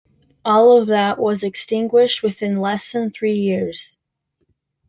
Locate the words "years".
3.35-3.99